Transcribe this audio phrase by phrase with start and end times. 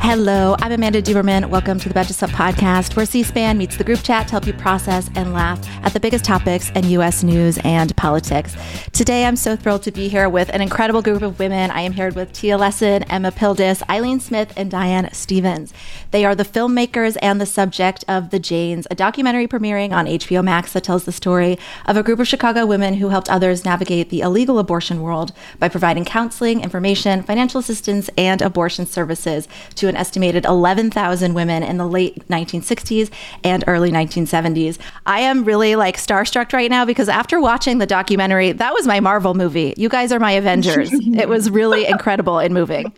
[0.00, 1.50] Hello, I'm Amanda Duberman.
[1.50, 4.52] Welcome to the Betches Sup podcast, where C-SPAN meets the group chat to help you
[4.52, 7.24] process and laugh at the biggest topics in U.S.
[7.24, 8.56] news and politics.
[8.92, 11.72] Today, I'm so thrilled to be here with an incredible group of women.
[11.72, 15.74] I am here with Tia Lessin, Emma Pildes, Eileen Smith, and Diane Stevens.
[16.12, 20.44] They are the filmmakers and the subject of The Janes, a documentary premiering on HBO
[20.44, 24.10] Max that tells the story of a group of Chicago women who helped others navigate
[24.10, 29.95] the illegal abortion world by providing counseling, information, financial assistance, and abortion services to an
[29.96, 33.10] estimated 11,000 women in the late 1960s
[33.42, 34.78] and early 1970s.
[35.06, 39.00] I am really like starstruck right now because after watching the documentary, that was my
[39.00, 39.74] Marvel movie.
[39.76, 40.90] You guys are my Avengers.
[40.92, 42.92] it was really incredible and moving.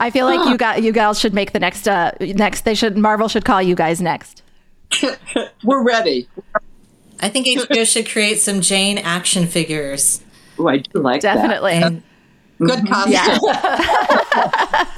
[0.00, 2.96] I feel like you got you guys should make the next uh next they should
[2.96, 4.42] Marvel should call you guys next.
[5.64, 6.28] We're ready.
[7.20, 10.22] I think HBO should create some Jane action figures.
[10.58, 11.80] Oh, I do like Definitely.
[11.80, 11.92] that.
[12.66, 13.12] Good costume.
[13.12, 13.38] Yeah.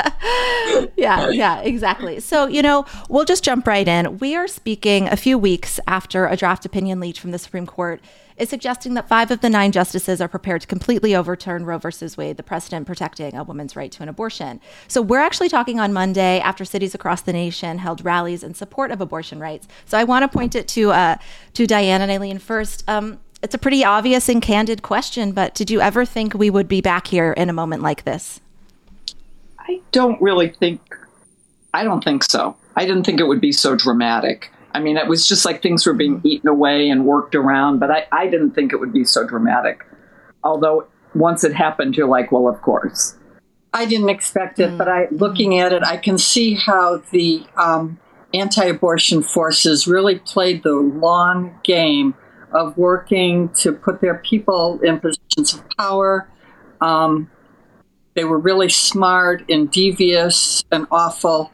[0.97, 2.21] yeah, yeah, exactly.
[2.21, 4.19] So, you know, we'll just jump right in.
[4.19, 8.01] We are speaking a few weeks after a draft opinion leaked from the Supreme Court
[8.37, 12.17] is suggesting that five of the nine justices are prepared to completely overturn Roe versus
[12.17, 14.61] Wade, the precedent protecting a woman's right to an abortion.
[14.89, 18.91] So we're actually talking on Monday after cities across the nation held rallies in support
[18.91, 19.67] of abortion rights.
[19.87, 21.17] So I want to point it to uh,
[21.55, 22.85] to Diane and Eileen first.
[22.89, 26.69] Um, it's a pretty obvious and candid question, but did you ever think we would
[26.69, 28.41] be back here in a moment like this?
[29.59, 30.81] I don't really think,
[31.75, 32.57] I don't think so.
[32.77, 34.51] I didn't think it would be so dramatic.
[34.73, 37.91] I mean, it was just like things were being eaten away and worked around, but
[37.91, 39.85] I, I didn't think it would be so dramatic.
[40.45, 43.17] Although once it happened, you're like, well, of course.
[43.73, 47.99] I didn't expect it, but I, looking at it, I can see how the um,
[48.33, 52.15] anti-abortion forces really played the long game
[52.57, 56.29] of working to put their people in positions of power.
[56.81, 57.31] Um,
[58.15, 61.53] they were really smart and devious and awful,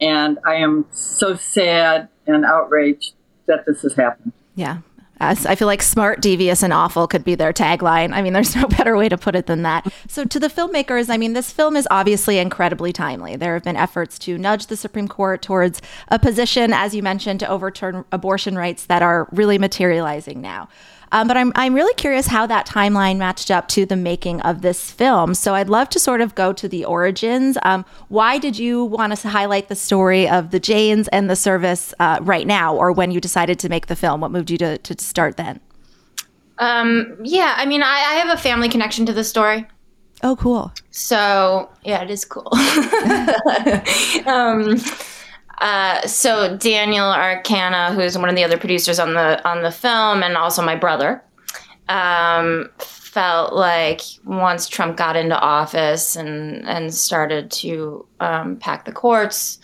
[0.00, 3.14] and I am so sad and outraged
[3.46, 4.32] that this has happened.
[4.54, 4.78] Yeah.
[5.20, 8.12] I feel like smart, devious, and awful could be their tagline.
[8.12, 9.92] I mean, there's no better way to put it than that.
[10.08, 13.36] So, to the filmmakers, I mean, this film is obviously incredibly timely.
[13.36, 17.40] There have been efforts to nudge the Supreme Court towards a position, as you mentioned,
[17.40, 20.68] to overturn abortion rights that are really materializing now.
[21.12, 24.62] Um, but I'm, I'm really curious how that timeline matched up to the making of
[24.62, 25.34] this film.
[25.34, 27.56] So I'd love to sort of go to the origins.
[27.62, 31.94] Um, why did you want to highlight the story of the Janes and the service
[32.00, 34.20] uh, right now, or when you decided to make the film?
[34.20, 35.60] What moved you to, to start then?
[36.58, 39.66] Um, yeah, I mean, I, I have a family connection to the story.
[40.22, 40.72] Oh, cool.
[40.90, 42.48] So, yeah, it is cool.
[44.26, 44.76] um,
[45.58, 50.22] uh, so Daniel Arcana, who's one of the other producers on the on the film,
[50.22, 51.22] and also my brother,
[51.88, 58.92] um, felt like once Trump got into office and and started to um, pack the
[58.92, 59.58] courts,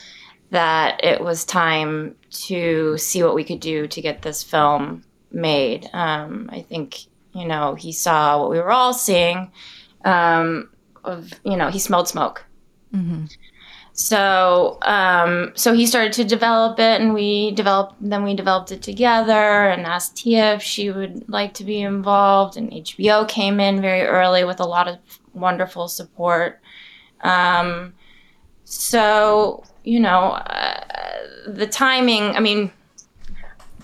[0.51, 5.89] that it was time to see what we could do to get this film made.
[5.93, 7.01] Um, I think
[7.33, 9.51] you know he saw what we were all seeing.
[10.05, 10.71] Um,
[11.05, 12.45] of you know he smelled smoke.
[12.95, 13.27] Mm-hmm.
[14.01, 17.97] So, um, so he started to develop it, and we developed.
[18.01, 22.57] Then we developed it together, and asked Tia if she would like to be involved.
[22.57, 24.97] And HBO came in very early with a lot of
[25.35, 26.61] wonderful support.
[27.21, 27.93] Um,
[28.65, 30.81] so, you know, uh,
[31.47, 32.35] the timing.
[32.35, 32.73] I mean,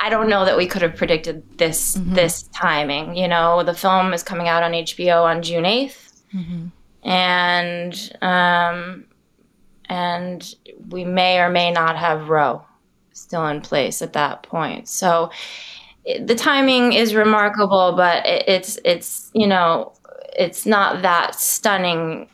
[0.00, 2.14] I don't know that we could have predicted this mm-hmm.
[2.14, 3.16] this timing.
[3.16, 6.24] You know, the film is coming out on HBO on June eighth.
[6.34, 6.68] mm-hmm.
[7.06, 9.04] and um,
[9.88, 10.54] and
[10.88, 12.64] we may or may not have Roe
[13.12, 14.88] still in place at that point.
[14.88, 15.30] So
[16.20, 19.92] the timing is remarkable, but it, it's it's you know
[20.38, 22.28] it's not that stunning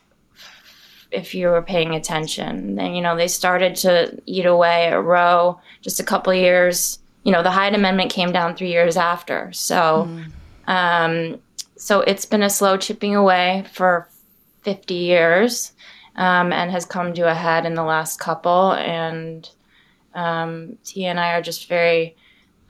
[1.11, 2.75] if you were paying attention.
[2.75, 6.99] Then you know they started to eat away at Roe just a couple years.
[7.25, 10.31] You know the Hyde Amendment came down three years after, so mm.
[10.67, 11.41] um,
[11.77, 14.09] so it's been a slow chipping away for
[14.63, 15.73] fifty years
[16.17, 18.73] um, and has come to a head in the last couple.
[18.73, 19.49] And
[20.15, 22.17] um, Tia and I are just very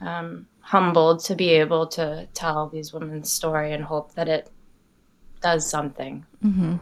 [0.01, 4.49] um, humbled to be able to tell these women's story and hope that it
[5.41, 6.25] does something.
[6.43, 6.75] Mm-hmm.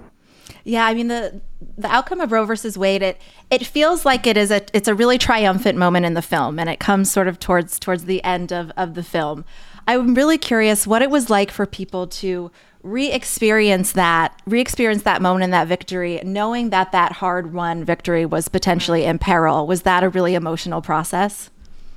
[0.64, 1.42] Yeah, I mean the
[1.78, 4.96] the outcome of Roe versus Wade it it feels like it is a it's a
[4.96, 8.52] really triumphant moment in the film, and it comes sort of towards towards the end
[8.52, 9.46] of of the film.
[9.88, 12.52] I'm really curious what it was like for people to
[12.84, 18.48] re-experience that re-experience that moment and that victory knowing that that hard won victory was
[18.48, 21.50] potentially in peril was that a really emotional process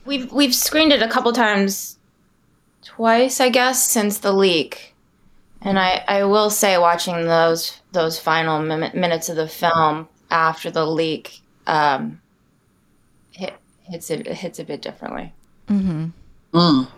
[0.05, 1.99] we've we've screened it a couple times
[2.83, 4.95] twice i guess since the leak
[5.63, 10.85] and i i will say watching those those final minutes of the film after the
[10.85, 12.21] leak um
[13.33, 13.55] hit,
[13.85, 15.33] hits it, it hits a bit differently
[15.69, 16.09] mm-hmm.
[16.53, 16.89] mm.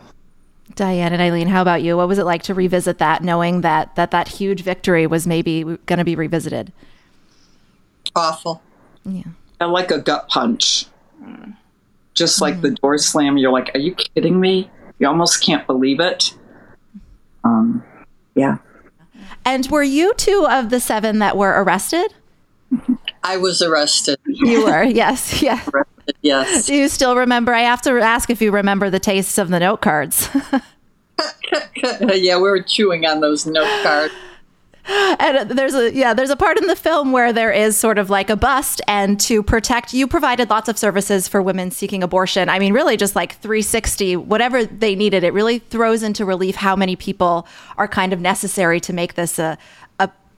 [0.75, 1.97] Diane and Eileen, how about you?
[1.97, 5.63] What was it like to revisit that, knowing that that that huge victory was maybe
[5.63, 6.73] going to be revisited?
[8.15, 8.63] Awful.
[9.05, 9.23] Yeah.
[9.61, 10.87] And like a gut punch.
[12.15, 12.63] Just like mm.
[12.63, 16.35] the door slam, you're like, "Are you kidding me?" You almost can't believe it.
[17.45, 17.85] Um,
[18.35, 18.59] yeah.
[19.45, 22.15] And were you two of the seven that were arrested?
[23.27, 24.19] I was arrested.
[24.25, 25.61] You were, yes, yeah.
[26.23, 26.67] Yes.
[26.67, 27.53] Do you still remember?
[27.53, 30.29] I have to ask if you remember the tastes of the note cards.
[32.15, 34.15] yeah, we were chewing on those note cards.
[34.89, 38.09] And there's a yeah, there's a part in the film where there is sort of
[38.09, 42.49] like a bust, and to protect, you provided lots of services for women seeking abortion.
[42.49, 45.25] I mean, really, just like 360, whatever they needed.
[45.25, 49.41] It really throws into relief how many people are kind of necessary to make this
[49.41, 49.59] a,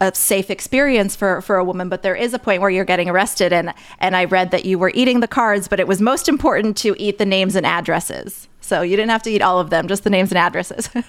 [0.00, 3.08] a safe experience for for a woman but there is a point where you're getting
[3.08, 6.28] arrested and and I read that you were eating the cards but it was most
[6.28, 8.48] important to eat the names and addresses.
[8.60, 10.88] So you didn't have to eat all of them just the names and addresses.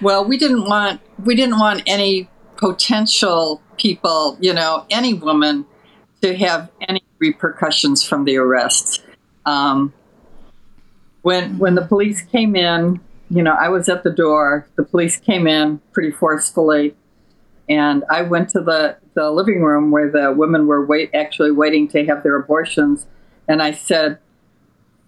[0.00, 5.66] Well we didn't want we didn't want any potential people you know any woman
[6.22, 9.02] to have any repercussions from the arrests
[9.46, 9.92] um,
[11.22, 13.00] when when the police came in
[13.30, 14.66] you know I was at the door.
[14.76, 16.94] The police came in pretty forcefully
[17.68, 21.88] and I went to the, the living room where the women were wait, actually waiting
[21.88, 23.06] to have their abortions.
[23.48, 24.18] And I said,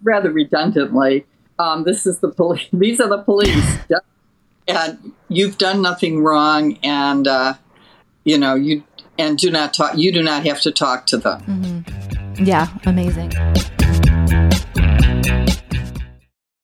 [0.01, 1.25] rather redundantly,
[1.59, 2.67] um, this is the police.
[2.73, 3.77] These are the police.
[4.67, 6.77] and you've done nothing wrong.
[6.83, 7.55] And, uh,
[8.23, 8.83] you know, you,
[9.17, 11.41] and do not talk, you do not have to talk to them.
[11.41, 12.45] Mm-hmm.
[12.45, 12.67] Yeah.
[12.85, 13.31] Amazing.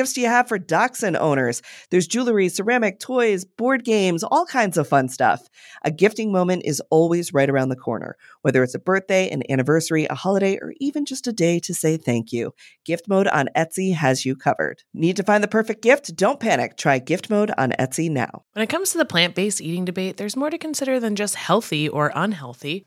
[0.00, 1.60] gifts do you have for dachshund owners?
[1.90, 5.46] There's jewelry, ceramic, toys, board games, all kinds of fun stuff.
[5.84, 10.06] A gifting moment is always right around the corner, whether it's a birthday, an anniversary,
[10.08, 12.54] a holiday, or even just a day to say thank you.
[12.86, 14.84] Gift mode on Etsy has you covered.
[14.94, 16.16] Need to find the perfect gift?
[16.16, 16.78] Don't panic.
[16.78, 18.44] Try gift mode on Etsy now.
[18.54, 21.34] When it comes to the plant based eating debate, there's more to consider than just
[21.34, 22.86] healthy or unhealthy.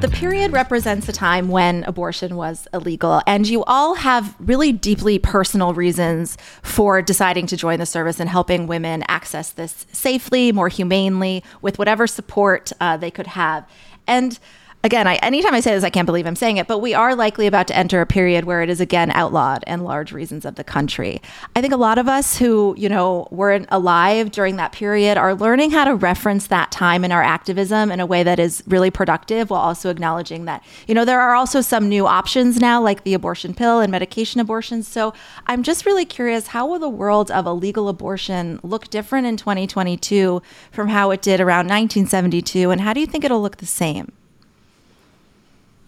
[0.00, 5.18] The period represents a time when abortion was illegal, and you all have really deeply
[5.18, 10.70] personal reasons for deciding to join the service and helping women access this safely, more
[10.70, 13.68] humanely, with whatever support uh, they could have.
[14.06, 14.38] And
[14.82, 17.14] again, I, anytime I say this, I can't believe I'm saying it, but we are
[17.14, 20.54] likely about to enter a period where it is again outlawed in large regions of
[20.54, 21.20] the country.
[21.54, 25.34] I think a lot of us who, you know, weren't alive during that period are
[25.34, 28.90] learning how to reference that time in our activism in a way that is really
[28.90, 33.04] productive while also acknowledging that, you know, there are also some new options now, like
[33.04, 34.88] the abortion pill and medication abortions.
[34.88, 35.12] So
[35.46, 39.36] I'm just really curious how will the world of a legal abortion look different in
[39.36, 40.40] 2022
[40.72, 42.70] from how it did around 1972?
[42.70, 44.12] And how do you think it'll look the same?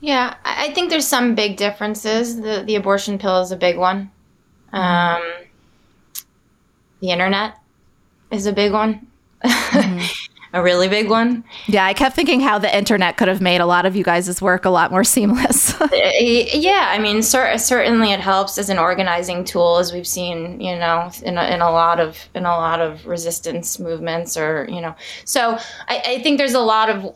[0.02, 2.40] Yeah, I think there's some big differences.
[2.40, 4.10] The the abortion pill is a big one.
[4.72, 5.22] Um,
[7.00, 7.56] the internet
[8.32, 9.06] is a big one.
[9.44, 10.04] Mm-hmm.
[10.52, 11.44] a really big one.
[11.66, 14.42] Yeah, I kept thinking how the internet could have made a lot of you guys'
[14.42, 15.74] work a lot more seamless.
[16.20, 20.76] yeah, I mean, cer- certainly it helps as an organizing tool, as we've seen, you
[20.76, 24.80] know, in a, in a lot of in a lot of resistance movements, or you
[24.80, 24.94] know.
[25.24, 27.14] So I, I think there's a lot of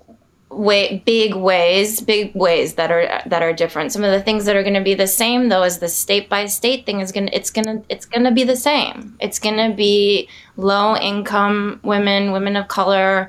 [0.57, 3.93] way big ways big ways that are that are different.
[3.93, 6.29] Some of the things that are going to be the same though is the state
[6.29, 9.17] by state thing is going to it's going to it's going to be the same.
[9.21, 13.29] It's going to be low income women women of color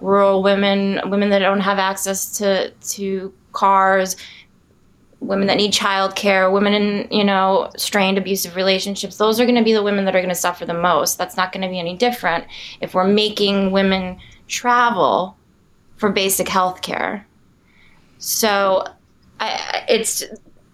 [0.00, 4.16] rural women women that don't have access to to cars
[5.18, 9.16] women that need childcare women in you know strained abusive relationships.
[9.16, 11.18] Those are going to be the women that are going to suffer the most.
[11.18, 12.44] That's not going to be any different.
[12.80, 15.36] If we're making women travel
[16.00, 17.26] for basic health care.
[18.18, 18.86] So
[19.38, 20.24] I, it's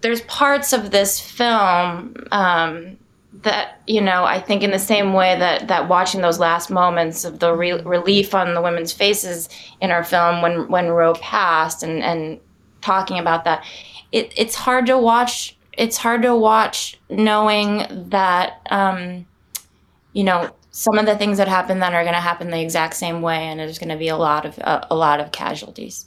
[0.00, 2.96] there's parts of this film um,
[3.42, 7.24] that you know I think in the same way that that watching those last moments
[7.24, 9.48] of the re- relief on the women's faces
[9.80, 12.40] in our film when when Roe passed and and
[12.80, 13.64] talking about that,
[14.12, 15.56] it, it's hard to watch.
[15.76, 19.26] It's hard to watch knowing that um,
[20.12, 22.96] you know some of the things that happen then are going to happen the exact
[22.96, 26.04] same way, and there's going to be a lot of uh, a lot of casualties.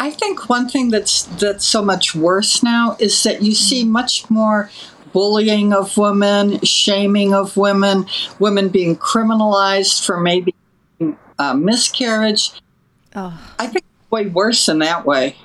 [0.00, 4.28] I think one thing that's that's so much worse now is that you see much
[4.28, 4.70] more
[5.12, 8.06] bullying of women, shaming of women,
[8.40, 10.52] women being criminalized for maybe
[11.38, 12.60] uh, miscarriage.
[13.14, 13.40] Oh.
[13.60, 15.36] I think way worse in that way.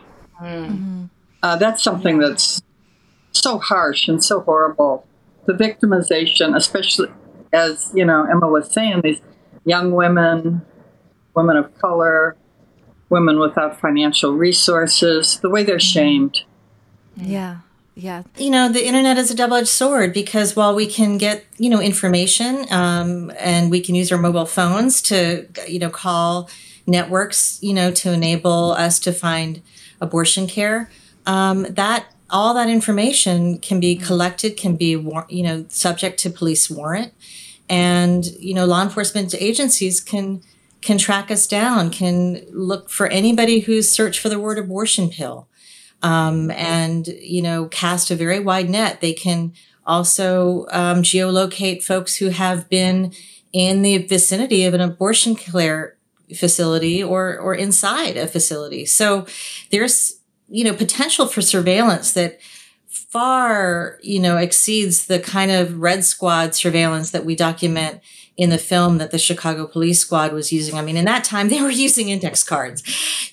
[0.42, 1.06] Mm-hmm.
[1.44, 2.64] Uh, that's something that's
[3.34, 5.06] so harsh and so horrible.
[5.46, 7.10] The victimization, especially
[7.54, 9.22] as you know, Emma was saying, these
[9.66, 10.62] young women,
[11.34, 12.36] women of color,
[13.10, 16.42] women without financial resources, the way they're shamed.
[17.16, 17.60] Yeah.
[17.96, 18.24] Yeah.
[18.38, 21.68] You know, the internet is a double edged sword because while we can get, you
[21.68, 26.48] know, information um, and we can use our mobile phones to, you know, call
[26.86, 29.64] networks, you know, to enable us to find
[30.00, 30.92] abortion care,
[31.26, 34.90] um, that all that information can be collected, can be,
[35.30, 37.14] you know, subject to police warrant.
[37.70, 40.42] And you know law enforcement agencies can
[40.82, 45.48] can track us down can look for anybody who's searched for the word abortion pill.
[46.02, 49.02] Um, and you know cast a very wide net.
[49.02, 49.54] They can
[49.86, 53.14] also um, geolocate folks who have been
[53.52, 55.98] in the vicinity of an abortion care
[56.36, 58.86] facility or or inside a facility.
[58.86, 59.26] So
[59.72, 60.17] there's
[60.50, 62.40] you know potential for surveillance that
[62.88, 68.02] far, you know, exceeds the kind of red squad surveillance that we document
[68.36, 70.76] in the film that the Chicago police squad was using.
[70.76, 72.84] I mean, in that time they were using index cards.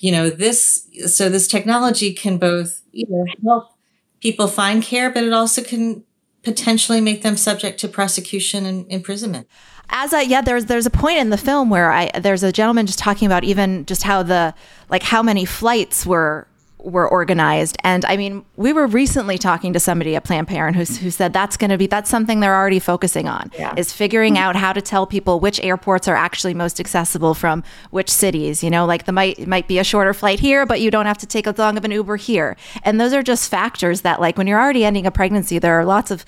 [0.01, 3.77] You know, this so this technology can both, you know, help
[4.21, 6.05] people find care, but it also can
[6.43, 9.49] potentially make them subject to prosecution and imprisonment
[9.91, 12.87] as I yeah, there's there's a point in the film where I there's a gentleman
[12.87, 14.55] just talking about even just how the
[14.89, 16.47] like how many flights were
[16.85, 17.77] were organized.
[17.83, 21.33] And I mean, we were recently talking to somebody at Planned Parenthood who, who said
[21.33, 23.75] that's going to be that's something they're already focusing on yeah.
[23.77, 28.11] is figuring out how to tell people which airports are actually most accessible from which
[28.11, 28.63] cities.
[28.63, 31.19] You know, like the might might be a shorter flight here, but you don't have
[31.19, 32.57] to take as long of an Uber here.
[32.83, 35.85] And those are just factors that, like, when you're already ending a pregnancy, there are
[35.85, 36.25] lots of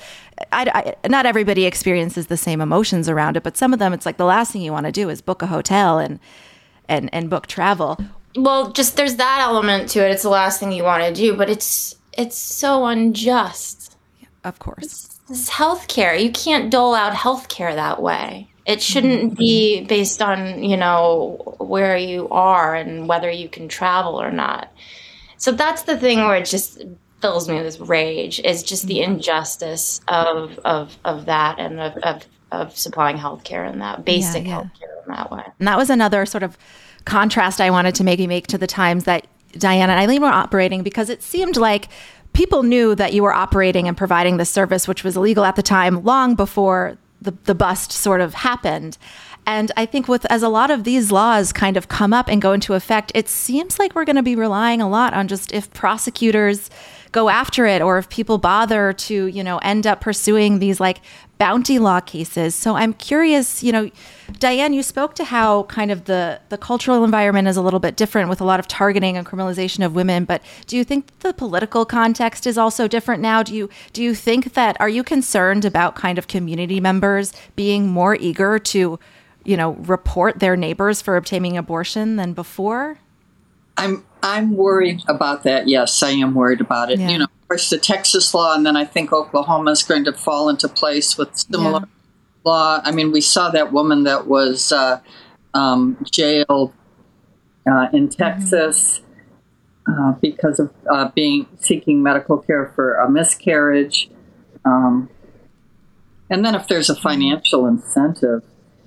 [0.53, 4.05] I, I, not everybody experiences the same emotions around it, but some of them, it's
[4.05, 6.19] like the last thing you want to do is book a hotel and
[6.89, 7.99] and and book travel
[8.37, 10.11] well, just there's that element to it.
[10.11, 13.97] It's the last thing you want to do, but it's it's so unjust.
[14.45, 14.85] Of course.
[14.85, 16.21] It's, it's healthcare.
[16.23, 18.51] You can't dole out healthcare that way.
[18.65, 19.35] It shouldn't mm-hmm.
[19.35, 24.73] be based on, you know, where you are and whether you can travel or not.
[25.37, 26.83] So that's the thing where it just
[27.21, 29.15] fills me with rage is just the mm-hmm.
[29.15, 34.51] injustice of of of that and of of, of supplying healthcare in that basic Yeah,
[34.51, 34.61] yeah.
[34.63, 35.43] healthcare in that way.
[35.59, 36.59] And that was another sort of
[37.07, 40.83] contrast I wanted to maybe make to the times that Diane and Eileen were operating
[40.83, 41.89] because it seemed like
[42.35, 45.63] people knew that you were operating and providing this service, which was illegal at the
[45.63, 48.99] time, long before the, the bust sort of happened.
[49.47, 52.43] And I think with as a lot of these laws kind of come up and
[52.43, 55.53] go into effect, it seems like we're going to be relying a lot on just
[55.53, 56.69] if prosecutors
[57.13, 61.01] go after it or if people bother to, you know, end up pursuing these like
[61.39, 62.55] bounty law cases.
[62.55, 63.91] So I'm curious, you know,
[64.39, 67.97] Diane, you spoke to how kind of the the cultural environment is a little bit
[67.97, 71.33] different with a lot of targeting and criminalization of women, but do you think the
[71.33, 73.43] political context is also different now?
[73.43, 77.87] Do you do you think that are you concerned about kind of community members being
[77.87, 78.99] more eager to,
[79.45, 82.99] you know, report their neighbors for obtaining abortion than before?
[83.77, 85.69] I'm I'm worried about that.
[85.69, 86.99] Yes, I am worried about it.
[86.99, 87.11] Yeah.
[87.11, 90.49] You know, course, the Texas law, and then I think Oklahoma is going to fall
[90.49, 91.87] into place with similar
[92.45, 92.81] law.
[92.85, 95.01] I mean, we saw that woman that was uh,
[95.55, 96.73] um, jailed
[97.71, 99.01] uh, in Texas
[99.89, 104.11] uh, because of uh, being seeking medical care for a miscarriage.
[104.65, 105.09] Um,
[106.29, 108.43] and then if there's a financial incentive,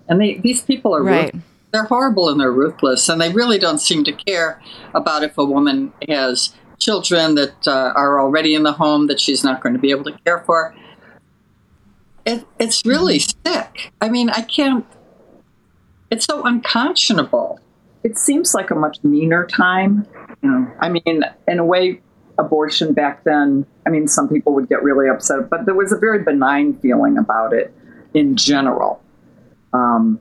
[0.08, 1.34] and they, these people are Right.
[1.72, 4.62] they're horrible and they're ruthless, and they really don't seem to care
[4.94, 9.44] about if a woman has children that uh, are already in the home that she's
[9.44, 10.76] not going to be able to care for.
[12.26, 13.92] It, it's really sick.
[14.02, 14.86] I mean, I can't.
[16.12, 17.60] It's so unconscionable.
[18.04, 20.08] It seems like a much meaner time.
[20.42, 22.02] You know, I mean, in a way,
[22.38, 23.66] abortion back then.
[23.86, 27.18] I mean, some people would get really upset, but there was a very benign feeling
[27.18, 27.74] about it
[28.14, 29.02] in general.
[29.74, 30.20] Um,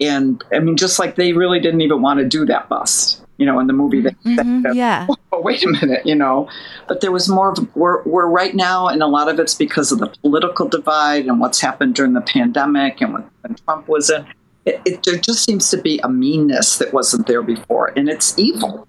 [0.00, 3.22] and I mean, just like they really didn't even want to do that bust.
[3.38, 5.06] You know, in the movie, they Mhm, yeah.
[5.32, 6.48] oh, wait a minute, you know.
[6.88, 9.92] But there was more of we're, we're right now, and a lot of it's because
[9.92, 14.10] of the political divide and what's happened during the pandemic and when, when Trump was
[14.10, 14.26] in.
[14.64, 18.36] It, it, there just seems to be a meanness that wasn't there before, and it's
[18.38, 18.88] evil.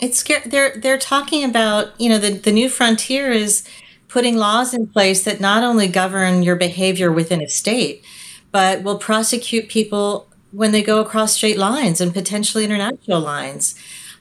[0.00, 0.42] It's scary.
[0.46, 3.68] They're they're talking about you know the the new frontier is
[4.08, 8.04] putting laws in place that not only govern your behavior within a state,
[8.52, 13.74] but will prosecute people when they go across state lines and potentially international lines,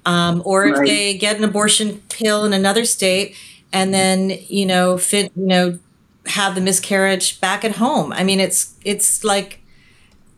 [0.05, 0.87] um, or if Right.
[0.87, 3.35] they get an abortion pill in another state
[3.73, 5.79] and then you know fit you know
[6.27, 8.11] have the miscarriage back at home.
[8.13, 9.59] I mean, it's it's like.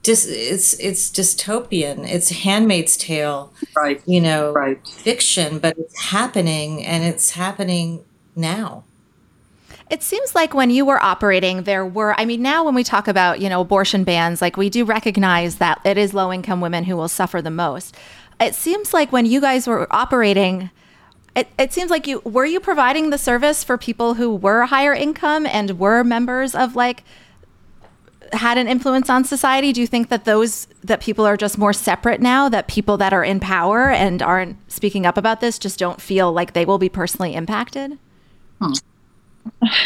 [0.04, 2.06] Dis, it's it's dystopian.
[2.06, 4.02] It's Handmaid's Tale, right?
[4.06, 4.86] You know, right?
[4.86, 8.04] Fiction, but it's happening, and it's happening
[8.36, 8.84] now.
[9.94, 13.08] It seems like when you were operating, there were, I mean, now when we talk
[13.08, 16.86] about, you know, abortion bans, like we do recognize that it is low income women
[16.86, 17.96] who will suffer the most.
[18.42, 20.72] It seems like when you guys were operating,
[21.36, 24.96] it, it seems like you were you providing the service for people who were higher
[24.96, 27.04] income and were members of like
[28.32, 29.72] had an influence on society?
[29.72, 33.14] Do you think that those that people are just more separate now that people that
[33.14, 36.80] are in power and aren't speaking up about this just don't feel like they will
[36.80, 38.00] be personally impacted
[38.60, 38.74] hmm.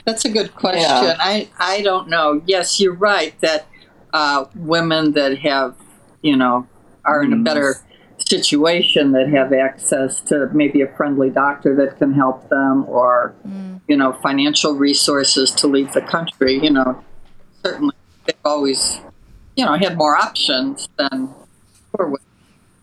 [0.05, 0.81] That's a good question.
[0.81, 1.17] Yeah.
[1.19, 2.41] I, I don't know.
[2.45, 3.67] Yes, you're right that
[4.13, 5.75] uh, women that have,
[6.21, 6.67] you know,
[7.05, 7.75] are in a better
[8.17, 13.35] situation that have access to maybe a friendly doctor that can help them or,
[13.87, 17.03] you know, financial resources to leave the country, you know,
[17.63, 18.99] certainly they've always,
[19.55, 21.33] you know, had more options than
[21.95, 22.21] poor women.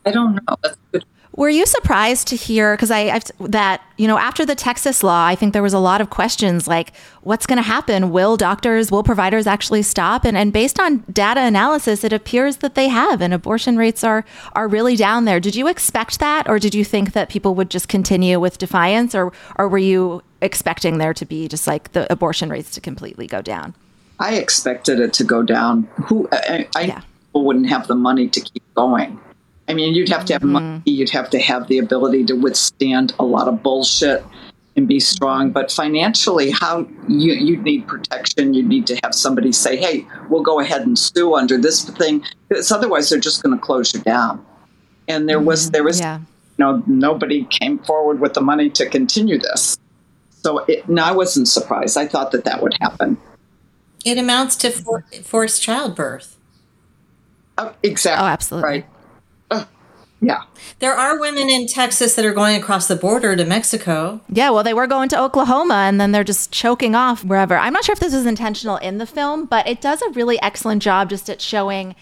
[0.06, 0.56] I don't know.
[0.62, 1.04] That's a good
[1.36, 5.26] Were you surprised to hear because I I've, that you know after the Texas law,
[5.26, 6.92] I think there was a lot of questions like
[7.22, 8.12] what's going to happen?
[8.12, 10.24] Will doctors, will providers actually stop?
[10.24, 14.24] And and based on data analysis, it appears that they have, and abortion rates are
[14.52, 15.40] are really down there.
[15.40, 19.12] Did you expect that, or did you think that people would just continue with defiance,
[19.12, 23.26] or or were you expecting there to be just like the abortion rates to completely
[23.26, 23.74] go down?
[24.20, 25.88] I expected it to go down.
[26.04, 29.18] Who I, I people wouldn't have the money to keep going.
[29.68, 30.66] I mean, you'd have to have money.
[30.66, 30.88] Mm-hmm.
[30.88, 34.24] You'd have to have the ability to withstand a lot of bullshit
[34.76, 35.52] and be strong.
[35.52, 38.54] But financially, how you you need protection.
[38.54, 42.24] You need to have somebody say, "Hey, we'll go ahead and sue under this thing,"
[42.48, 44.44] because otherwise they're just going to close you down.
[45.08, 45.72] And there was mm-hmm.
[45.72, 46.18] there was Yeah.
[46.18, 46.24] you
[46.58, 49.78] know nobody came forward with the money to continue this.
[50.42, 51.96] So it, no, I wasn't surprised.
[51.96, 53.16] I thought that that would happen.
[54.04, 56.36] It amounts to for, forced childbirth.
[57.56, 58.22] Oh, exactly.
[58.22, 58.68] Oh, absolutely.
[58.68, 58.86] Right.
[60.24, 60.42] Yeah.
[60.78, 64.20] There are women in Texas that are going across the border to Mexico.
[64.28, 67.56] Yeah, well, they were going to Oklahoma and then they're just choking off wherever.
[67.56, 70.40] I'm not sure if this was intentional in the film, but it does a really
[70.40, 71.94] excellent job just at showing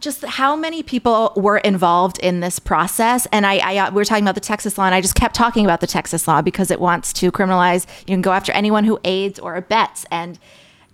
[0.00, 3.26] just how many people were involved in this process.
[3.32, 5.34] And I, I, uh, we were talking about the Texas law, and I just kept
[5.34, 7.86] talking about the Texas law because it wants to criminalize.
[8.00, 10.38] You can go after anyone who aids or abets, and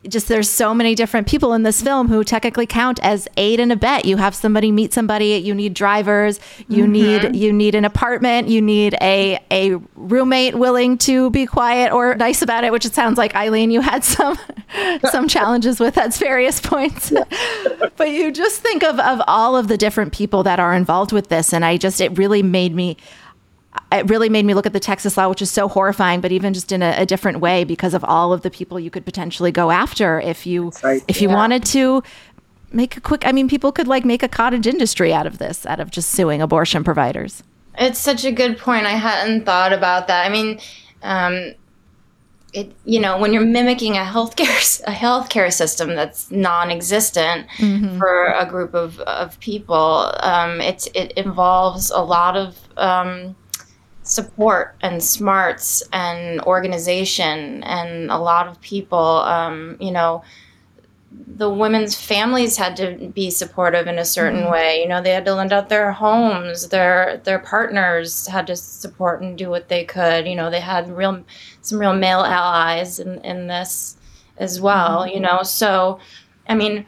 [0.09, 3.71] just there's so many different people in this film who technically count as aid and
[3.71, 4.07] abet.
[4.07, 5.37] You have somebody meet somebody.
[5.37, 6.41] You need drivers.
[6.69, 6.93] You mm-hmm.
[6.93, 8.49] need you need an apartment.
[8.49, 12.73] You need a a roommate willing to be quiet or nice about it.
[12.73, 14.39] Which it sounds like Eileen, you had some
[15.11, 17.13] some challenges with at various points.
[17.97, 21.29] but you just think of of all of the different people that are involved with
[21.29, 22.97] this, and I just it really made me
[23.93, 26.55] it really made me look at the Texas law, which is so horrifying, but even
[26.55, 29.53] just in a, a different way because of all of the people you could potentially
[29.53, 31.03] go after if you right.
[31.09, 31.35] if you yeah.
[31.35, 32.03] wanted to
[32.73, 33.27] make a quick.
[33.27, 36.11] I mean, people could like make a cottage industry out of this, out of just
[36.11, 37.43] suing abortion providers.
[37.79, 38.87] It's such a good point.
[38.87, 40.27] I hadn't thought about that.
[40.27, 40.61] I mean,
[41.03, 41.55] um,
[42.53, 47.99] it you know when you're mimicking a healthcare a healthcare system that's non-existent mm-hmm.
[47.99, 53.37] for a group of, of people, um, it it involves a lot of um,
[54.03, 60.23] support and smarts and organization and a lot of people um, you know
[61.13, 64.53] the women's families had to be supportive in a certain mm-hmm.
[64.53, 68.57] way you know they had to lend out their homes their their partners had to
[68.57, 71.23] support and do what they could you know they had real
[71.61, 73.97] some real male allies in, in this
[74.39, 75.15] as well mm-hmm.
[75.15, 75.99] you know so
[76.49, 76.87] i mean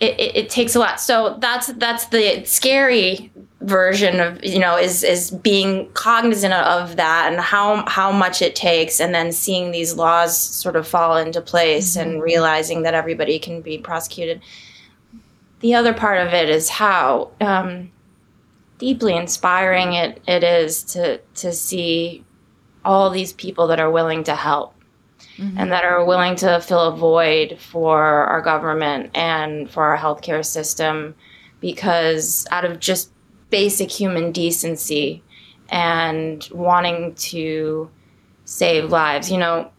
[0.00, 1.00] it, it, it takes a lot.
[1.00, 3.30] So that's that's the scary
[3.60, 8.54] version of you know is is being cognizant of that and how how much it
[8.54, 12.10] takes and then seeing these laws sort of fall into place mm-hmm.
[12.10, 14.40] and realizing that everybody can be prosecuted.
[15.60, 17.90] The other part of it is how um,
[18.78, 22.24] deeply inspiring it, it is to to see
[22.84, 24.73] all these people that are willing to help
[25.38, 25.58] mm-hmm.
[25.58, 30.44] and that are willing to fill a void for our government and for our healthcare
[30.44, 31.14] system
[31.60, 33.10] because out of just
[33.50, 35.22] basic human decency
[35.68, 37.90] and wanting to
[38.44, 39.30] save lives.
[39.30, 39.70] You know,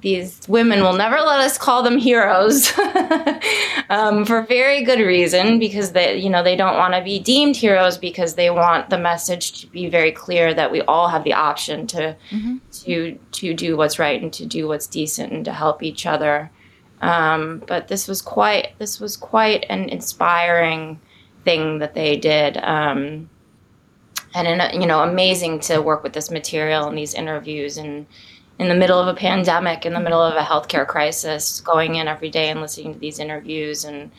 [0.00, 2.72] these women will never let us call them heroes
[3.90, 7.56] um, for very good reason because they you know they don't want to be deemed
[7.56, 11.32] heroes because they want the message to be very clear that we all have the
[11.32, 12.56] option to mm-hmm.
[12.70, 16.50] to to do what's right and to do what's decent and to help each other
[17.00, 21.00] um, but this was quite this was quite an inspiring
[21.44, 22.56] thing that they did.
[22.58, 23.30] Um,
[24.34, 28.06] and you know, amazing to work with this material and these interviews and
[28.58, 32.08] in the middle of a pandemic, in the middle of a healthcare crisis, going in
[32.08, 34.10] every day and listening to these interviews and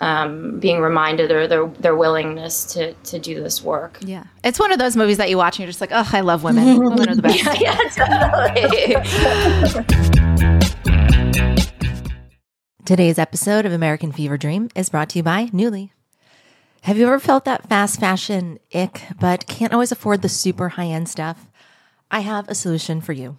[0.00, 3.98] um, being reminded of their their willingness to to do this work.
[4.02, 6.20] Yeah, it's one of those movies that you watch and you're just like, oh, I
[6.20, 6.78] love women.
[6.84, 7.60] women are the best.
[7.60, 8.96] yeah, totally.
[12.84, 15.90] Today's episode of American Fever Dream is brought to you by Nuuly.
[16.82, 20.86] Have you ever felt that fast fashion ick, but can't always afford the super high
[20.86, 21.46] end stuff?
[22.10, 23.38] I have a solution for you.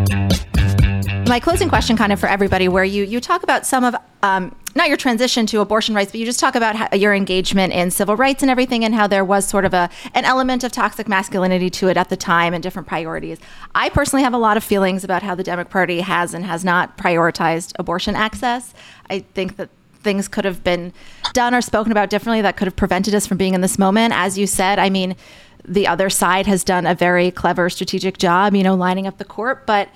[1.27, 4.55] My closing question, kind of for everybody, where you you talk about some of um,
[4.75, 7.91] not your transition to abortion rights, but you just talk about how, your engagement in
[7.91, 11.07] civil rights and everything, and how there was sort of a an element of toxic
[11.07, 13.39] masculinity to it at the time and different priorities.
[13.75, 16.65] I personally have a lot of feelings about how the Democratic Party has and has
[16.65, 18.73] not prioritized abortion access.
[19.09, 19.69] I think that
[20.01, 20.91] things could have been
[21.33, 24.13] done or spoken about differently that could have prevented us from being in this moment.
[24.13, 25.15] As you said, I mean,
[25.63, 29.25] the other side has done a very clever strategic job, you know, lining up the
[29.25, 29.89] court, but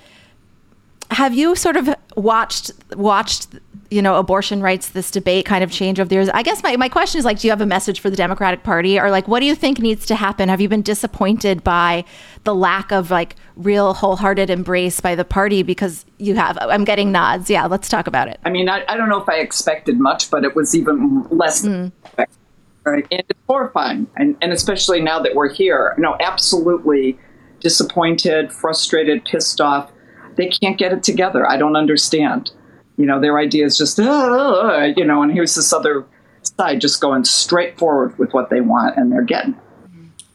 [1.11, 3.47] have you sort of watched watched
[3.91, 6.29] you know abortion rights this debate kind of change over the years?
[6.29, 8.63] I guess my, my question is like do you have a message for the democratic
[8.63, 8.99] party?
[8.99, 10.49] Or like what do you think needs to happen?
[10.49, 12.05] Have you been disappointed by
[12.43, 15.63] the lack of like real wholehearted embrace by the party?
[15.63, 17.49] Because you have i'm getting nods.
[17.49, 18.39] Yeah let's talk about it.
[18.43, 21.65] I mean i, I don't know if i expected much but it was even less
[21.65, 21.91] mm.
[22.17, 23.07] right?
[23.11, 24.07] And it's horrifying.
[24.15, 25.95] And, and especially now that we're here.
[25.97, 27.17] No absolutely
[27.59, 29.91] disappointed frustrated pissed off
[30.36, 31.48] they can't get it together.
[31.48, 32.52] I don't understand.
[32.98, 36.06] You know, their idea is just, uh, you know, and here's this other
[36.43, 39.56] side just going straight forward with what they want, and they're getting.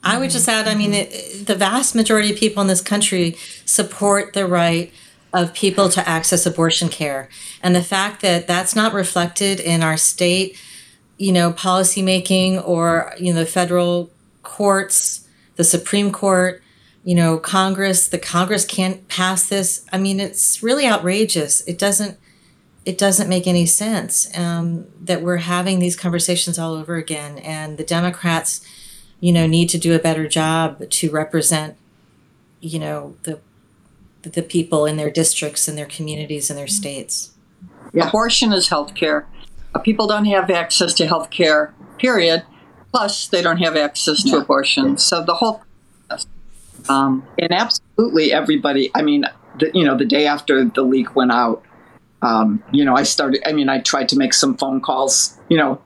[0.03, 3.37] I would just add, I mean, it, the vast majority of people in this country
[3.67, 4.93] support the right
[5.33, 7.29] of people to access abortion care.
[7.63, 10.59] And the fact that that's not reflected in our state,
[11.19, 14.11] you know, policymaking or, you know, the federal
[14.43, 16.63] courts, the Supreme Court,
[17.05, 19.87] you know, Congress, the Congress can't pass this.
[19.93, 21.63] I mean, it's really outrageous.
[21.63, 22.19] It doesn't,
[22.85, 27.39] it doesn't make any sense um, that we're having these conversations all over again.
[27.39, 28.67] And the Democrats,
[29.21, 31.77] you know, need to do a better job to represent,
[32.61, 33.41] you know, the
[34.23, 37.33] the people in their districts and their communities and their states.
[37.95, 38.09] Yeah.
[38.09, 39.27] Abortion is health care.
[39.75, 42.45] Uh, people don't have access to health care, period.
[42.93, 44.43] Plus, they don't have access to yeah.
[44.43, 44.99] abortion.
[44.99, 45.63] So the whole
[46.88, 49.25] um, and absolutely everybody, I mean,
[49.59, 51.64] the, you know, the day after the leak went out,
[52.23, 55.57] um, you know, I started, I mean, I tried to make some phone calls, you
[55.57, 55.81] know,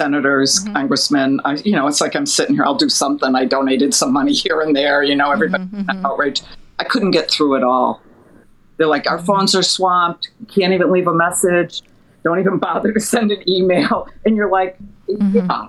[0.00, 0.74] senators, mm-hmm.
[0.74, 1.40] congressmen.
[1.44, 3.34] I, you know, it's like I'm sitting here, I'll do something.
[3.34, 6.06] I donated some money here and there, you know, everybody mm-hmm, mm-hmm.
[6.06, 6.44] outraged.
[6.78, 8.02] I couldn't get through it all.
[8.76, 11.82] They're like, our phones are swamped, can't even leave a message,
[12.22, 14.08] don't even bother to send an email.
[14.24, 15.36] And you're like, mm-hmm.
[15.36, 15.68] yeah.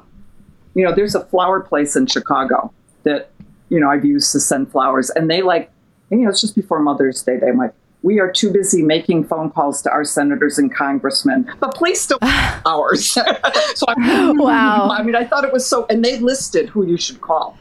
[0.75, 2.71] You know, there's a flower place in Chicago
[3.03, 3.31] that
[3.69, 5.09] you know, I've used to send flowers.
[5.11, 5.71] And they like,
[6.09, 7.37] you know, it's just before Mother's Day.
[7.37, 11.73] They're like, we are too busy making phone calls to our senators and congressmen, but
[11.73, 12.19] please still
[12.63, 13.09] flowers.
[13.75, 14.89] so I'm, wow.
[14.89, 17.57] I mean, I thought it was so, and they listed who you should call.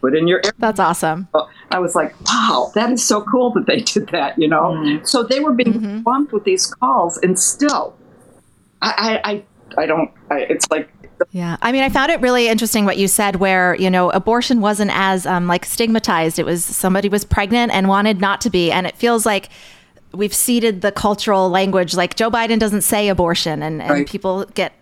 [0.00, 1.28] But in your that's awesome.
[1.70, 4.36] I was like, wow, that is so cool that they did that.
[4.36, 5.04] You know, mm-hmm.
[5.04, 6.00] so they were being mm-hmm.
[6.00, 7.96] bumped with these calls, and still,
[8.82, 10.10] I, I, I, I don't.
[10.28, 10.92] I, it's like
[11.30, 11.56] yeah.
[11.62, 14.90] I mean, I found it really interesting what you said, where, you know, abortion wasn't
[14.94, 16.38] as um, like stigmatized.
[16.38, 18.70] It was somebody was pregnant and wanted not to be.
[18.70, 19.48] And it feels like
[20.12, 21.94] we've ceded the cultural language.
[21.94, 24.08] Like Joe Biden doesn't say abortion, and, and right.
[24.08, 24.72] people get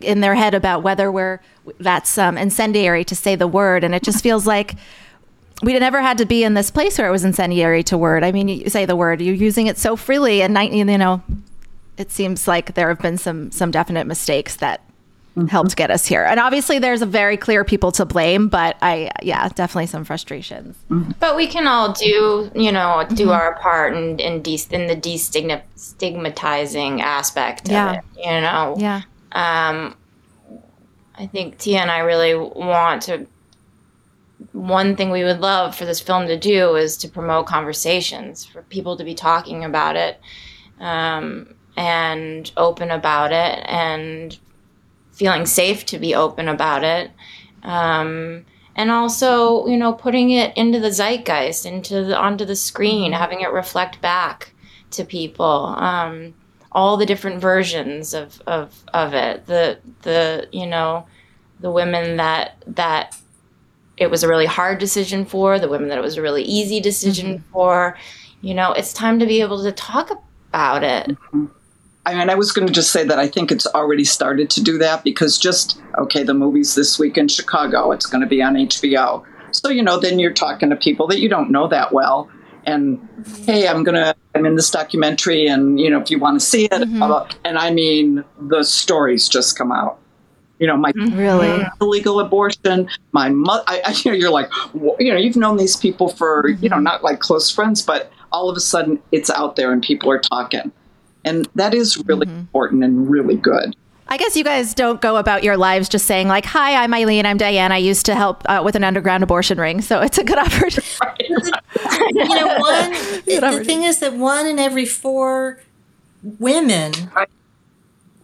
[0.00, 1.40] in their head about whether we're
[1.80, 3.84] that's um, incendiary to say the word.
[3.84, 4.76] And it just feels like
[5.62, 8.22] we never had to be in this place where it was incendiary to word.
[8.22, 11.22] I mean, you say the word, you're using it so freely, and you know,
[11.96, 14.82] it seems like there have been some some definite mistakes that
[15.36, 15.46] mm-hmm.
[15.46, 16.24] helped get us here.
[16.24, 20.76] And obviously, there's a very clear people to blame, but I, yeah, definitely some frustrations.
[20.90, 21.12] Mm-hmm.
[21.20, 23.30] But we can all do, you know, do mm-hmm.
[23.30, 27.90] our part in in, de- in the destigmatizing aspect yeah.
[27.90, 28.04] of it.
[28.16, 29.02] You know, yeah.
[29.32, 29.96] Um,
[31.14, 33.26] I think Tia and I really want to.
[34.52, 38.60] One thing we would love for this film to do is to promote conversations for
[38.62, 40.20] people to be talking about it.
[40.78, 44.38] Um, and open about it and
[45.16, 47.10] feeling safe to be open about it.
[47.62, 48.44] Um,
[48.76, 53.20] and also, you know, putting it into the zeitgeist, into the onto the screen, mm-hmm.
[53.20, 54.52] having it reflect back
[54.90, 55.74] to people.
[55.78, 56.34] Um,
[56.72, 59.46] all the different versions of, of, of it.
[59.46, 61.06] The the you know,
[61.60, 63.16] the women that that
[63.96, 66.78] it was a really hard decision for, the women that it was a really easy
[66.80, 67.52] decision mm-hmm.
[67.52, 67.96] for.
[68.42, 70.10] You know, it's time to be able to talk
[70.50, 71.08] about it.
[71.08, 71.46] Mm-hmm.
[72.06, 74.62] I mean, I was going to just say that I think it's already started to
[74.62, 78.40] do that because just, okay, the movie's this week in Chicago, it's going to be
[78.40, 79.24] on HBO.
[79.50, 82.30] So, you know, then you're talking to people that you don't know that well.
[82.66, 83.00] and
[83.46, 86.66] hey, I'm gonna I'm in this documentary, and you know if you want to see
[86.66, 87.38] it, mm-hmm.
[87.44, 89.98] and I mean the stories just come out.
[90.58, 92.88] You know, my really illegal abortion.
[93.12, 93.62] My mother.
[93.66, 94.50] I, I, you know, you're like,
[94.98, 96.62] you know, you've known these people for mm-hmm.
[96.62, 99.82] you know not like close friends, but all of a sudden it's out there and
[99.82, 100.72] people are talking,
[101.26, 102.38] and that is really mm-hmm.
[102.38, 103.76] important and really good.
[104.08, 107.26] I guess you guys don't go about your lives just saying like, "Hi, I'm Eileen.
[107.26, 107.72] I'm Diane.
[107.72, 110.86] I used to help uh, with an underground abortion ring." So it's a good opportunity.
[111.28, 112.90] you know, one
[113.26, 115.60] the thing is that one in every four
[116.22, 116.92] women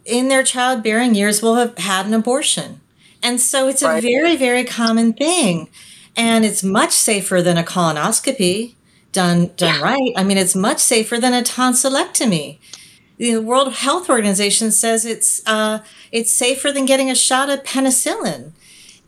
[0.05, 2.81] in their childbearing years will have had an abortion,
[3.21, 4.03] and so it's a right.
[4.03, 5.69] very, very common thing,
[6.17, 8.75] and it's much safer than a colonoscopy
[9.11, 9.83] done done yeah.
[9.83, 10.13] right.
[10.17, 12.59] I mean, it's much safer than a tonsillectomy
[13.23, 15.79] the World Health Organization says it's uh,
[16.11, 18.51] it's safer than getting a shot of penicillin.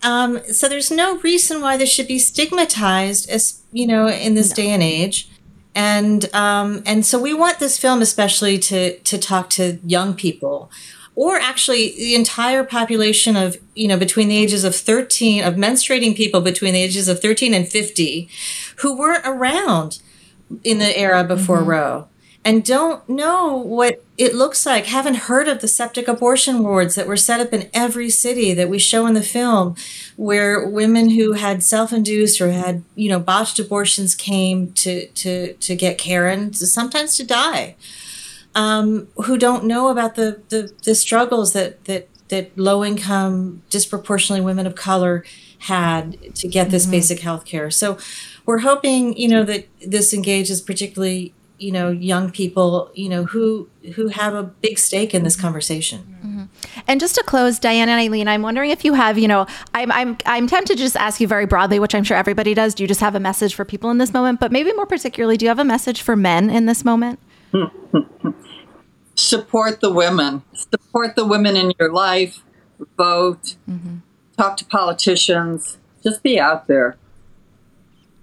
[0.05, 4.50] Um, so there's no reason why this should be stigmatized, as you know, in this
[4.50, 4.55] no.
[4.55, 5.29] day and age.
[5.74, 10.70] And um, and so we want this film especially to to talk to young people,
[11.16, 16.16] or actually the entire population of you know between the ages of 13 of menstruating
[16.16, 18.29] people between the ages of 13 and 50,
[18.77, 19.98] who weren't around
[20.62, 21.70] in the era before mm-hmm.
[21.70, 22.09] Roe
[22.44, 27.07] and don't know what it looks like, haven't heard of the septic abortion wards that
[27.07, 29.74] were set up in every city that we show in the film,
[30.16, 35.74] where women who had self-induced or had, you know, botched abortions came to to to
[35.74, 37.76] get care and sometimes to die.
[38.54, 44.44] Um, who don't know about the, the the struggles that that that low income, disproportionately
[44.44, 45.24] women of color
[45.59, 46.92] had to get this mm-hmm.
[46.92, 47.70] basic health care.
[47.70, 47.98] So
[48.46, 51.33] we're hoping, you know, that this engages particularly
[51.64, 56.00] you know young people you know who who have a big stake in this conversation.
[56.24, 56.44] Mm-hmm.
[56.87, 59.90] and just to close diane and eileen i'm wondering if you have you know i'm
[59.92, 62.74] i'm i'm tempted to just ask you very broadly which i'm sure everybody does.
[62.74, 64.40] Do you just have a message for people in this moment?
[64.40, 67.18] But maybe more particularly do you have a message for men in this moment?
[69.16, 70.42] Support the women.
[70.53, 72.42] Support the women in your life.
[72.98, 73.57] Vote.
[73.68, 73.98] Mm-hmm.
[74.37, 75.79] talk to politicians.
[76.03, 76.96] Just be out there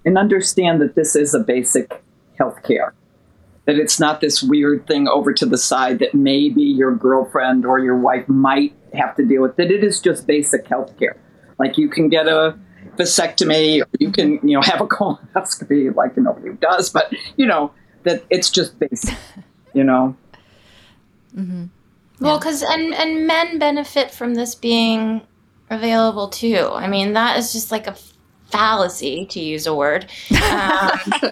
[0.06, 2.04] and understand that this is a basic
[2.38, 2.94] health care
[3.66, 7.80] that it's not this weird thing over to the side that maybe your girlfriend or
[7.80, 11.18] your wife might have to deal with, that it is just basic health care.
[11.60, 12.58] Like you can get a
[12.98, 17.72] vasectomy, or you can, you know, have a colonoscopy like nobody does, but you know,
[18.04, 19.18] that it's just basic,
[19.74, 20.16] you know.
[21.36, 21.66] Mm-hmm.
[22.20, 25.22] Well, because and and men benefit from this being
[25.70, 26.70] available too.
[26.72, 27.96] I mean, that is just like a
[28.52, 30.10] fallacy to use a word.
[30.32, 31.00] Um,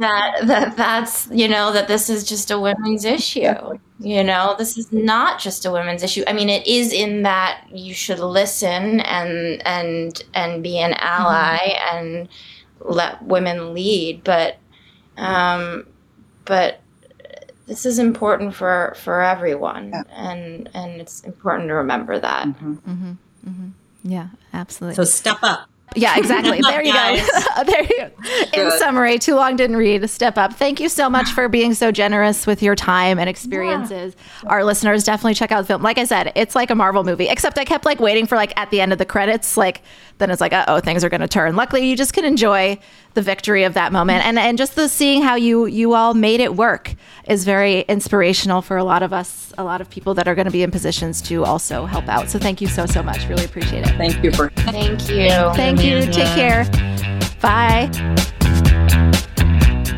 [0.00, 4.78] that that that's you know that this is just a women's issue you know this
[4.78, 9.00] is not just a women's issue i mean it is in that you should listen
[9.00, 11.96] and and and be an ally mm-hmm.
[11.96, 12.28] and
[12.80, 14.56] let women lead but
[15.18, 15.86] um
[16.46, 16.80] but
[17.66, 20.02] this is important for for everyone yeah.
[20.12, 22.72] and and it's important to remember that mm-hmm.
[22.72, 23.10] Mm-hmm.
[23.46, 23.68] mm-hmm.
[24.02, 26.60] yeah absolutely so step up yeah, exactly.
[26.60, 27.16] There you go.
[27.66, 28.10] there you
[28.54, 28.62] go.
[28.62, 30.08] In summary, too long didn't read.
[30.08, 30.54] Step up.
[30.54, 34.14] Thank you so much for being so generous with your time and experiences.
[34.42, 34.50] Yeah.
[34.50, 35.82] Our listeners definitely check out the film.
[35.82, 38.52] Like I said, it's like a Marvel movie, except I kept like waiting for like
[38.58, 39.82] at the end of the credits, like
[40.18, 41.56] then it's like, uh oh, things are going to turn.
[41.56, 42.78] Luckily, you just can enjoy
[43.14, 46.40] the victory of that moment, and and just the seeing how you you all made
[46.40, 46.94] it work
[47.26, 50.46] is very inspirational for a lot of us, a lot of people that are going
[50.46, 52.30] to be in positions to also help out.
[52.30, 53.26] So thank you so so much.
[53.28, 53.96] Really appreciate it.
[53.96, 54.50] Thank you for.
[54.50, 55.28] Thank you.
[55.54, 56.06] Thank you.
[56.06, 56.64] Take care.
[57.40, 58.36] Bye.